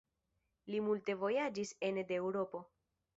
Li 0.75 0.79
multe 0.85 1.15
vojaĝis 1.23 1.73
ene 1.91 2.05
de 2.13 2.17
Eŭropo. 2.23 2.63